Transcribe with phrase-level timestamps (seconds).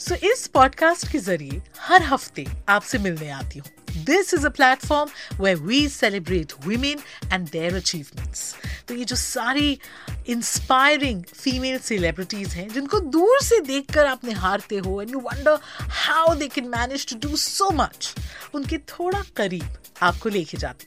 [0.00, 5.10] सो इस पॉडकास्ट के ज़रिए हर हफ़्ते आपसे मिलने आती हूँ this is a platform
[5.42, 7.00] way we celebrate women
[7.32, 8.54] and their achievements
[8.88, 9.78] तो ये जो सारी
[10.28, 15.58] इंस्पायरिंग फीमेल सेलिब्रिटीज हैं, जिनको दूर से देखकर आप निहारते हो and you wonder
[16.06, 18.14] how they can manage to do so much
[18.54, 20.86] उनके थोड़ा करीब आपको लेके जाती।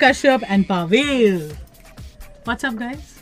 [0.00, 1.52] Kashyap and Pavel
[2.46, 3.16] what's up guys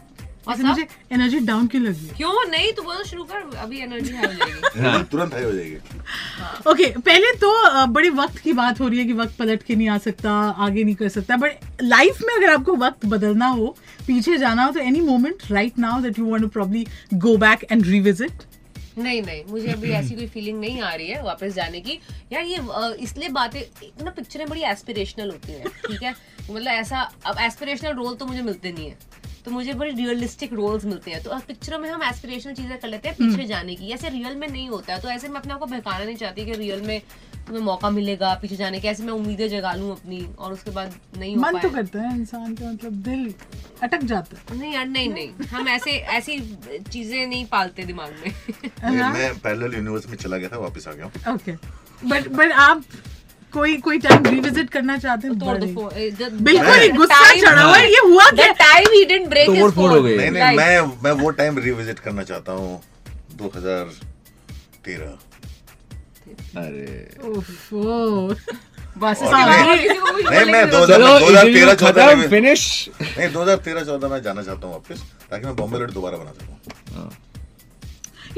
[0.49, 0.69] What's up?
[0.69, 2.07] मुझे एनर्जी डाउन क्यों लगी?
[2.17, 2.51] क्यों?
[2.51, 5.77] नहीं तू बोल शुरू कर अभी एनर्जी हाई हो जाएगी। तुरंत हाई हो जाएगी।
[6.71, 9.89] ओके पहले तो बड़े वक्त की बात हो रही है कि वक्त पलट के नहीं
[9.89, 11.51] आ सकता आगे नहीं कर सकता बट
[11.83, 16.01] लाइफ में अगर आपको वक्त बदलना हो पीछे जाना हो तो any moment right now
[16.01, 18.33] that you want to probably go back and revisit
[18.99, 21.99] नहीं नहीं मुझे अभी ऐसी कोई फीलिंग नहीं आ रही है वापस जाने की।
[22.33, 22.61] यार ये
[23.05, 23.61] इसलिए बातें
[24.05, 26.15] ना पिक्चरें बड़ी एस्पिरेशनल होती हैं ठीक है?
[26.51, 30.85] मतलब ऐसा अब एस्पिरेशनल रोल तो मुझे मिलते नहीं है। तो मुझे बड़ी रियलिस्टिक रोल्स
[30.85, 33.91] मिलते हैं। तो अब पिक्चरों में हम एस्पिरेशनल चीज़ें कर लेते हैं पीछे जाने की।
[33.93, 36.45] ऐसे रियल में नहीं होता है तो ऐसे मैं अपने आप को बहकाना नहीं चाहती
[36.47, 37.01] कि रियल में
[37.47, 40.95] तुम्हें मौका मिलेगा पीछे जाने के। ऐसे मैं उम्मीदें जगा लूँ अपनी और उसके बाद
[41.19, 43.35] नहीं मन तो करता है इंसान का मतलब दिल
[43.83, 46.39] अटक जाता है। नहीं यार नहीं नहीं। हम ऐसे ऐसी
[46.93, 48.33] चीज़ें नहीं पालते दिमाग में।
[48.93, 51.53] मैं- मैं पैरेलल यूनिवर्स में चला गया था वापस आ गया ओके
[52.09, 52.83] बट बट आप
[53.53, 57.77] कोई कोई टाइम रिविजिट करना चाहते हैं तोड़ दो। फ़ोन बिल्कुल ही गुस्सा चढ़ा हुआ
[57.77, 58.47] है ये हुआ क्या?
[58.55, 60.09] time he didn't break his तोड़-फोड़ हो phone.
[60.09, 62.81] गई। नहीं नहीं मैं मैं वो टाइम रिविजिट करना चाहता हूँ
[63.37, 65.19] 2013
[66.57, 66.87] अरे।
[67.29, 68.35] ओफो
[68.99, 72.63] बस हाँ, नहीं- मैं बोलेंगे 2000 चलो 2013 14 खत्म में फिनिश
[73.03, 77.11] नहीं 2013 14 में जाना चाहता हूँ वापस ताकि मैं बॉम्बे लड़ी दोबारा बना सकूँ।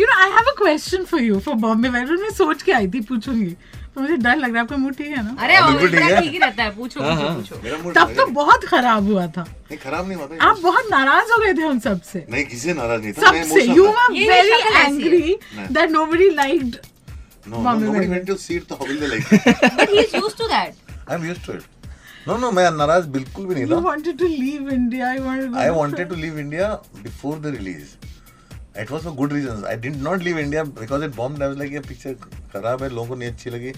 [0.01, 2.89] You know I have a question for you for Bombay Vader मैं सोच के आई
[2.95, 3.51] थी पूछूँगी।
[3.95, 5.37] तो मुझे डर लग रहा है आपका मूड ठीक है ना?
[5.43, 9.27] अरे हाँ, ठीक ही। रहता है पूछो हाँ, पूछो हाँ। तब तो बहुत खराब हुआ
[9.37, 12.45] था। नहीं खराब नहीं हुआ था आप बहुत नाराज़ हो गए थे हम सबसे। नहीं
[12.47, 13.87] किसी नाराज़ नहीं था सबसे you.
[13.87, 15.39] Were very angry.
[15.73, 16.77] That nobody liked
[17.49, 20.39] No, no, nobody went to see it, तो how will they like he is used
[20.39, 20.73] to that
[21.15, 21.65] I'm used to it.
[22.29, 25.71] No, no, मैं नाराज़ बिल्कुल भी नहीं था wanted to leave India I wanted I
[25.77, 26.71] wanted to leave India
[27.05, 27.93] before the release.
[28.83, 29.69] It was for good reasons.
[29.75, 31.45] I did not leave India because it bombed.
[31.45, 32.17] I was like, ये picture
[32.55, 33.73] खराब है, लोगों को नहीं अच्छी लगी.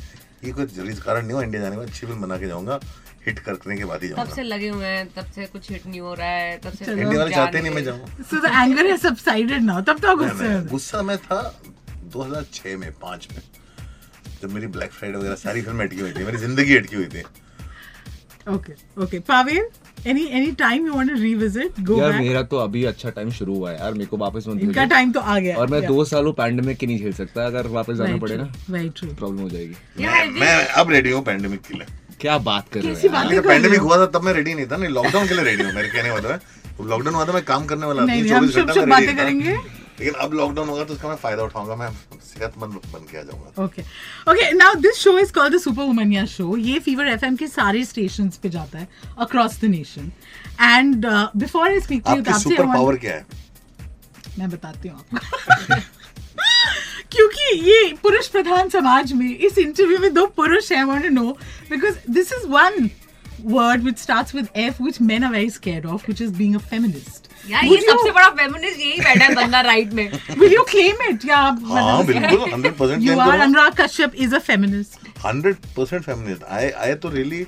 [0.44, 2.80] ये कोई ज़रूरी कारण नहीं हो इंडिया जाने का अच्छी फ़िल्म बना के जाऊँगा
[3.26, 6.00] हिट करने के बाद ही तब से लगे हुए हैं तब से कुछ हिट नहीं
[6.00, 9.00] हो रहा है तब से इंडिया वाले चाहते नहीं मैं। जाऊँ so the anger has
[9.02, 11.40] subsided now तब तो गुस्से। गुस्सा में था
[12.16, 13.42] 2006 में 5 में
[14.42, 17.22] जब मेरी ब्लैक फ्राइडे वगैरह सारी फ़िल्म अटकी हुई थी मेरी ज़िंदगी अटकी हुई थी
[18.54, 19.66] okay okay Pavel
[20.06, 23.30] any any time you want to revisit go यार बैक मेरा तो अभी अच्छा टाइम
[23.38, 25.78] शुरू हुआ है यार मेरे को वापस मत इनका टाइम तो आ गया और मैं
[25.80, 25.88] Yeah.
[25.88, 29.14] दो सालों पैंडेमिक के नहीं झेल सकता अगर वापस जाना Very पड़े ना very true.
[29.18, 31.86] प्रॉब्लम हो जाएगी Yeah, मैं, अब रेडी हूँ पैंडेमिक के लिए
[32.20, 33.40] क्या बात कर रहे हो यार?
[33.42, 35.88] पैंडेमिक हुआ था तब मैं रेडी नहीं था नहीं लॉकडाउन के लिए रेडी हूँ मेरे
[35.88, 38.96] कहने वाला है लॉकडाउन हुआ था मैं काम करने वाला थी, 24 घंटा शुभ-शुभ मैं
[38.96, 39.56] ready बातें। करेंगे।
[40.00, 41.88] लेकिन अब लॉकडाउन होगा तो उसका मैं फ़ायदा उठाऊँगा मैं
[42.24, 43.82] सेहतमंद बन के आ जाऊँगा। Okay
[44.30, 47.84] okay now this show is called the super womania show ये फीवर एफएम के सारे
[47.84, 48.88] स्टेशंस पे जाता है
[49.18, 50.12] across the nation
[50.60, 51.06] and
[51.36, 53.26] before I speak to you आपकी सुपर पावर क्या है?
[54.38, 55.80] मैं बताती हूँ आपको।
[57.12, 61.30] क्योंकि ये पुरुष प्रधान समाज में इस इंटरव्यू में दो पुरुष हैं want to know
[61.70, 62.90] because this is one
[63.50, 66.62] word which starts with F which men are very scared of which is being a
[66.70, 67.27] feminist.
[67.50, 71.28] यार ये सबसे बड़ा फेमिनिस्ट यही बैठा है बंदा राइट में। Will you claim it?
[71.28, 72.50] या आप हाँ बिल्कुल
[74.38, 77.46] फेमिनिस्ट आई आई तो रियली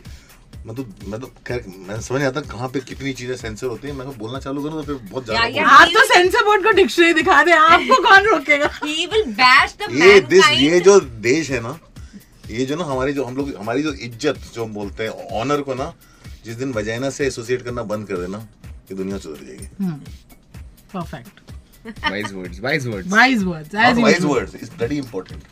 [0.67, 0.75] मैं
[1.11, 1.19] मैं
[1.89, 4.63] मैं समझ नहीं आता कहाँ पे कितनी चीज़ें सेंसर होती है। मैं तो बोलना चालू
[4.63, 8.27] करूँ तो फिर बहुत ज़्यादा आप तो सेंसर बोर्ड को डिक्शनरी दिखा दे आपको कौन
[8.27, 8.69] रोकेगा?
[8.81, 11.79] He will bash the ये दिस ये जो देश है ना
[12.51, 15.11] ये जो ना हमारी जो हम लोग हमारी जो इज़्ज़त जो हम बोलते हैं
[15.41, 15.93] ऑनर को ना
[16.45, 18.47] जिस दिन वजाइना से एसोसिएट करना बंद कर देना
[18.91, 19.69] ये दुनिया सुधर जाएगी
[20.95, 21.39] perfect
[21.85, 23.07] Wise words, wise words.
[23.13, 25.45] Wise words, as Not wise words is bloody important.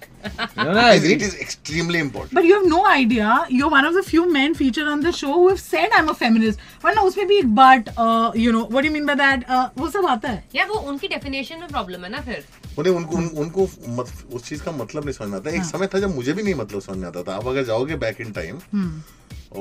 [0.56, 1.12] No, no, I It agree.
[1.12, 2.34] it is extremely important.
[2.38, 3.36] But you have no idea.
[3.58, 6.16] You're one of the few men featured on the show who have said I'm a
[6.18, 6.60] feminist.
[6.82, 9.48] But ना उसमें भी but uh, you know what do you mean by that?
[9.48, 10.44] Uh, वो सब आता है.
[10.54, 12.44] या वो उनकी डेफिनेशन में प्रॉब्लम है ना फिर
[12.78, 13.68] उन्हें उनको उन, उनको
[14.00, 16.54] मत, उस चीज़ का मतलब नहीं समझ आता एक समय था जब मुझे भी नहीं
[16.64, 18.60] मतलब समझ आता था आप अगर जाओगे बैक इन टाइम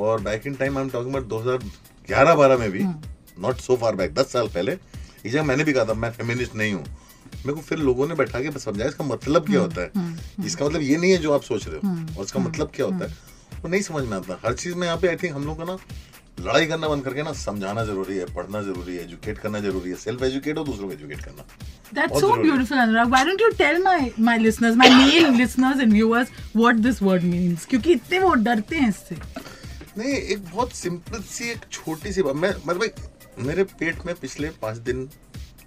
[0.03, 1.61] और back in time I am talking about
[2.09, 2.83] 2011 12 में भी
[3.41, 6.55] नॉट सो फार बैक 10 साल पहले ये जगह मैंने भी कहा था मैं फेमिनिस्ट
[6.55, 6.83] नहीं हूँ।
[7.35, 9.91] मेरे को फिर लोगों ने बैठा के समझाया इसका मतलब क्या होता है?
[10.45, 13.05] इसका मतलब ये नहीं है जो आप सोच रहे हो और इसका मतलब क्या होता
[13.05, 13.15] है?
[13.61, 15.63] वो नहीं समझ में आता। हर चीज़ में यहाँ पे आई थिंक हम लोग को
[15.63, 15.77] ना
[16.39, 19.95] लड़ाई करना बंद करके ना समझाना ज़रूरी है पढ़ना ज़रूरी है एजुकेट करना ज़रूरी है
[19.95, 21.45] सेल्फ एजुकेट और दूसरों को एजुकेट करना।
[21.93, 23.09] That's so beautiful, Anurag.
[23.09, 27.23] Why don't you tell my my listeners, my male listeners and viewers, what this word
[27.23, 27.65] means?
[27.65, 29.15] क्योंकि इतने वो डरते हैं इससे.
[29.97, 32.83] नहीं एक बहुत सिंपल सी एक छोटी सी बात। मैं मतलब
[33.37, 35.05] मेरे पेट में पिछले पाँच दिन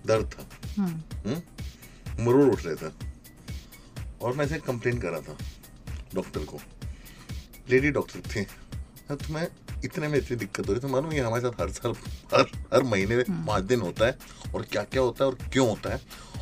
[0.06, 0.46] दर्द था।
[0.76, 1.40] हम्म?
[2.24, 2.92] मरोड़ उठ रहे थे।
[4.22, 5.36] और मैं इसे कंप्लेन कर रहा था
[6.14, 6.58] डॉक्टर को।
[7.70, 8.44] लेडी डॉक्टर थे।
[9.14, 9.46] तुम्हें
[9.84, 11.94] इतने में इतनी दिक्कत हो रही है तो मालूम ये हमारे साथ हर साल
[12.34, 14.16] हर हर महीने में पाँच दिन होता है
[14.54, 16.00] और क्या क्या होता है और क्यों होता है।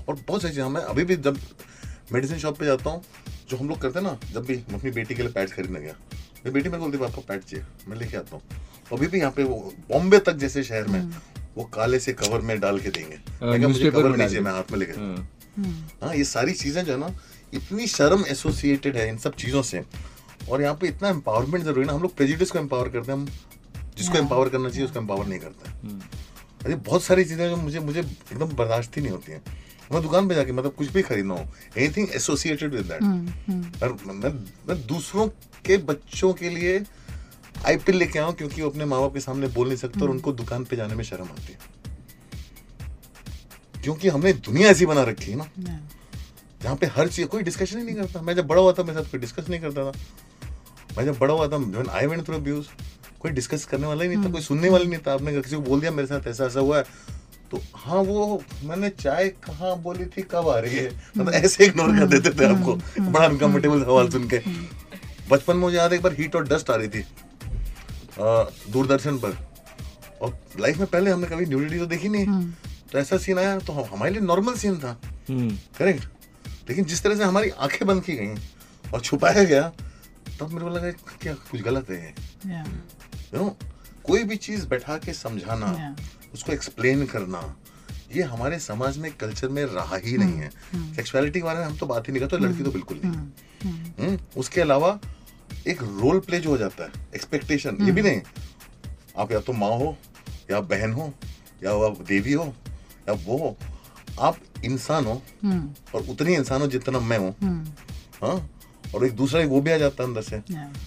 [0.09, 1.39] और बहुत सारी चीज़ें मैं अभी भी जब
[2.13, 3.03] मेडिसिन शॉप पे जाता हूँ
[3.51, 5.81] जो हम लोग करते हैं ना जब भी मैं अपनी बेटी के लिए पैड खरीदने
[5.81, 8.43] गया मेरी बेटी मेरे को बोलती पापा पैड चाहिए। मैं लेके आता हूँ।
[8.93, 9.57] अभी भी यहाँ पे वो
[9.91, 11.01] बॉम्बे तक जैसे शहर में
[11.57, 14.73] वो काले से कवर में डाल के देंगे। मैं मुझे कवर नहीं चाहिए मैं हाथ
[14.73, 15.29] में लेके। हाँ।
[16.03, 17.15] हाँ ये सारी चीज़ें जो है ना
[17.55, 19.83] इतनी शर्म एसोसिएटेड है इन सब चीज़ों से।
[20.51, 23.19] और यहाँ पे इतना एम्पावरमेंट ज़रूरी है ना हम लोग प्रेजुडिस को एम्पावर करते हैं
[23.19, 23.27] हम
[23.97, 25.71] जिसको एम्पावर करना चाहिए उसको एम्पावर नहीं करते।
[26.65, 29.43] अरे बहुत सारी चीज़ें जो मुझे मुझे एकदम बर्दाश्त ही नहीं होती हैं।
[29.93, 31.47] मैं दुकान पे जाके मतलब कुछ भी खरीदना हो
[31.77, 34.33] एनीथिंग एसोसिएटेड विद दैट और मैं
[34.69, 35.27] मैं दूसरों
[35.67, 36.79] के बच्चों के लिए
[37.67, 40.33] आईपीएल लेके आऊँ क्योंकि वो अपने माँ बाप के सामने बोल नहीं सकते और उनको
[40.33, 41.77] दुकान पे जाने में शर्म आती है।
[43.83, 45.47] क्योंकि हमने दुनिया ऐसी बना रखी है ना।
[46.63, 49.03] जहाँ पे हर चीज़ कोई डिस्कशन ही नहीं करता। मैं जब बड़ा हुआ था मेरे
[49.03, 49.93] साथ कोई डिस्कस नहीं करता था।
[50.97, 52.67] मैं जब बड़ा हुआ था when I went through abuse
[53.21, 55.63] कोई डिस्कस करने वाला ही नहीं था कोई सुनने वाला नहीं था। आपने किसी को
[55.63, 56.85] बोल दिया मेरे साथ ऐसा ऐसा हुआ है
[57.51, 60.91] तो हाँ वो मैंने चाय कहाँ बोली थी कब आ रही है?
[61.19, 64.39] मतलब ऐसे इग्नोर कर देते थे आपको। बड़ा अनकंफर्टेबल सवाल सुन के।
[65.31, 67.05] बचपन में मुझे याद एक बार हीट और डस्ट आ रही थी।
[68.21, 69.37] दूरदर्शन पर।
[70.23, 72.51] और लाइफ में पहले हमने कभी न्यूडिटी तो देखी नहीं।
[72.93, 74.97] तो ऐसा सीन आया तो हमारे लिए नॉर्मल सीन था।
[75.29, 76.05] हम्म। करेक्ट
[76.69, 78.35] लेकिन जिस तरह से हमारी आँखें बंद की गई
[78.93, 79.69] और छुपाया गया
[80.41, 80.91] तब मेरे को लगा
[81.23, 82.69] क्या कुछ गलत है Yeah.
[83.35, 83.57] यू नो
[84.05, 86.35] कोई भी चीज़ बैठा के समझाना Yeah.
[86.35, 87.43] उसको एक्सप्लेन करना
[88.17, 90.51] ये हमारे समाज में कल्चर में रहा ही नहीं है।
[90.95, 94.19] सेक्सुअलिटी के बारे में हम तो बात ही नहीं करते लड़की तो बिल्कुल नहीं। हम्म,
[94.37, 94.99] उसके अलावा
[95.69, 98.21] एक रोल प्ले जो हो जाता है एक्सपेक्टेशन ये भी नहीं।
[99.19, 99.97] आप या तो माँ हो
[100.51, 101.13] या बहन हो
[101.65, 102.45] या आप देवी हो
[103.09, 103.57] या वो हो
[104.21, 105.21] आप इंसान हो
[105.95, 107.35] और उतनी इंसान हो जितना मैं हूँ।
[108.23, 108.49] हाँ?
[108.95, 110.43] और एक दूसरा एक वो भी आ जाता है अंदर से।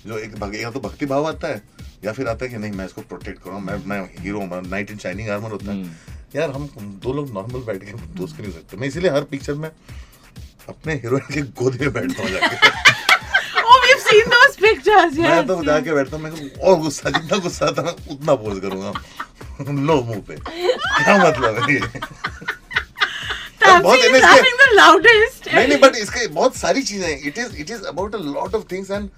[0.07, 1.61] जो एक भग, या तो भक्ति भाव आता है
[2.05, 4.97] या फिर आता है कि नहीं मैं इसको प्रोटेक्ट करूँ मैं मैं hero knight in
[4.97, 5.83] shining armour होता है।
[6.35, 6.67] यार हम
[7.03, 9.69] दो लोग नॉर्मल बैठ के दोस्त नहीं हो सकते। मैं इसीलिए हर पिक्चर में
[10.69, 12.31] अपने हीरोइन के गोद में बैठता हूँ
[15.05, 15.63] मैं तो.
[15.63, 18.93] जाके बैठता हूँ मैं और गुस्सा जितना गुस्सा आता उतना पोज करूँगा
[19.87, 21.79] लो मुँह पे क्या मतलब है ये
[23.81, 23.97] बहुत.
[25.55, 28.55] नहीं नहीं बट इसके बहुत सारी चीज़ें हैं it is it is about a lot
[28.55, 29.09] of things and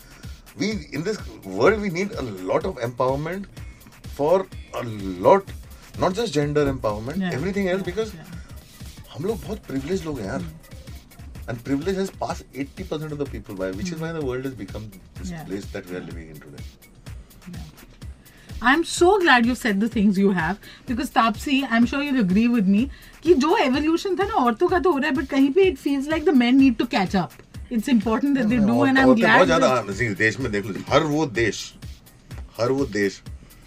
[0.60, 3.48] we in this world we need a lot of empowerment
[4.18, 4.82] for a
[5.28, 5.52] lot
[6.00, 7.34] not just gender empowerment Yeah.
[7.34, 8.30] Everything else because Yeah.
[9.16, 10.44] हम लोग बहुत privilege लोग हैं यार।
[11.48, 13.94] And privilege has passed 80% of the people by which mm.
[13.94, 15.44] is why the world has become this Yeah.
[15.52, 16.66] place that we are living in today
[18.62, 20.60] I'm so glad you said the things you have
[20.90, 22.84] because Tapsi, I'm sure you'll agree with me
[23.24, 25.80] कि जो evolution था ना औरतों का तो हो रहा है but कहीं पे it
[25.80, 27.34] feels like the men need to catch up.
[27.70, 29.46] It's important that they do and I'm औरतें बहुत glad.
[29.46, 31.62] ज़्यादा हाँ, देश में देख लो हर वो देश
[32.60, 33.22] हर वो देश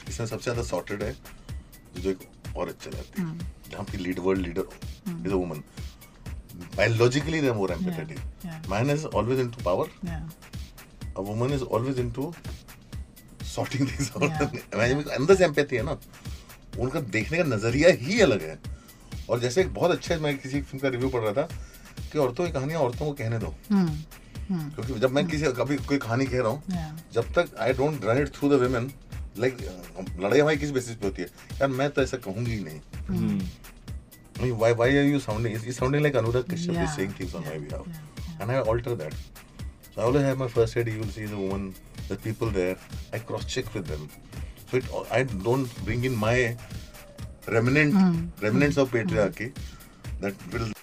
[0.09, 1.15] इसमें सबसे ज़्यादा सॉर्टेड है
[2.01, 3.35] जो एक औरत चलाती Hmm.
[3.41, 4.67] है जहाँ की lead world leader
[5.27, 5.63] is a woman
[6.77, 8.19] biologically they're more empathetic.
[8.45, 8.51] Yeah.
[8.51, 8.69] yeah.
[8.69, 9.87] man is always into power.
[10.03, 10.21] Yeah.
[11.17, 12.35] a woman is always into
[13.43, 14.23] sorting things out.
[14.23, 14.51] Yeah.
[14.75, 15.99] Imagine, अंदर से एम्पैथी है ना?
[16.79, 18.59] उनका देखने का नज़रिया ही अलग है।
[19.31, 21.49] और जैसे एक बहुत अच्छा मैं किसी फ़िल्म का रिव्यू पढ़ रहा था
[22.13, 23.91] कि औरतों की कहानियाँ औरतों को कहने दो। Hmm.
[24.51, 26.63] क्योंकि जब मैं किसी कभी कोई कहानी कह रहा हूँ
[27.13, 28.93] जब तक I don't run it through the women
[29.39, 29.57] like
[30.21, 31.29] लड़ाई हमारी किस बेसिस पे होती है?
[31.53, 33.47] यार मैं तो ऐसा कहूँगी ही नहीं। हम्म,
[34.39, 35.53] I mean, why why are you sounding?
[35.55, 38.41] It's, it's sounding like Anurag Kashyap Yeah, is saying things on my yeah, behalf, yeah,
[38.41, 39.15] and I alter that.
[39.95, 40.89] So I always have my first aid.
[40.89, 41.75] You will see the woman,
[42.09, 42.77] the people there.
[43.13, 44.09] I cross check with them.
[44.71, 46.57] So it, I don't bring in my
[47.49, 48.27] remnant Hmm.
[48.49, 49.53] remnants of patriarchy.
[50.21, 50.76] that will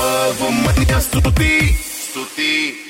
[0.00, 2.89] Superwoman या स्तुति स्तुति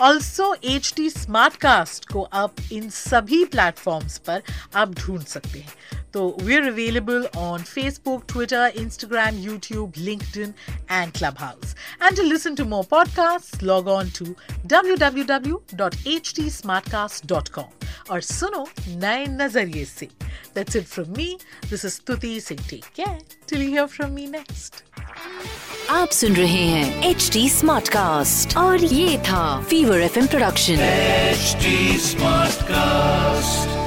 [0.00, 4.42] Also H T smart cast को आप इन सभी platforms पर
[4.76, 10.53] आप ढूंढ सकते हैं। तो we are available on Facebook Twitter Instagram YouTube LinkedIn
[10.91, 14.25] and Clubhouse and to listen to more podcast log on to
[14.65, 16.49] W W W dot H T
[16.91, 20.09] Smartcast dot com और सुनो नए नजरिए से
[20.55, 21.37] that's it from me
[21.69, 23.17] this is Stuti Singh take care
[23.49, 24.83] till you hear from me next
[25.91, 30.85] आप सुन रहे हैं H D smart cast और ये था fever F production
[31.37, 33.80] HD Smartcast.